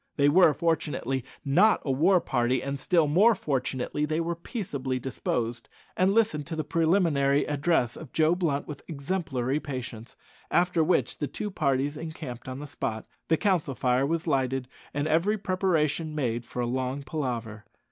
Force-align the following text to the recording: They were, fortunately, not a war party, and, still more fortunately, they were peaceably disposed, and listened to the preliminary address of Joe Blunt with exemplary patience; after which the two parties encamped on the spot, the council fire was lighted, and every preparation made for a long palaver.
They 0.15 0.29
were, 0.29 0.51
fortunately, 0.55 1.23
not 1.45 1.79
a 1.85 1.91
war 1.91 2.19
party, 2.19 2.63
and, 2.63 2.79
still 2.79 3.05
more 3.07 3.35
fortunately, 3.35 4.03
they 4.03 4.19
were 4.19 4.33
peaceably 4.35 4.97
disposed, 4.97 5.69
and 5.95 6.11
listened 6.11 6.47
to 6.47 6.55
the 6.55 6.63
preliminary 6.63 7.45
address 7.45 7.95
of 7.95 8.11
Joe 8.11 8.33
Blunt 8.33 8.67
with 8.67 8.81
exemplary 8.87 9.59
patience; 9.59 10.15
after 10.49 10.83
which 10.83 11.19
the 11.19 11.27
two 11.27 11.51
parties 11.51 11.97
encamped 11.97 12.47
on 12.47 12.57
the 12.57 12.65
spot, 12.65 13.05
the 13.27 13.37
council 13.37 13.75
fire 13.75 14.07
was 14.07 14.25
lighted, 14.25 14.67
and 14.91 15.07
every 15.07 15.37
preparation 15.37 16.15
made 16.15 16.45
for 16.45 16.61
a 16.61 16.65
long 16.65 17.03
palaver. 17.03 17.65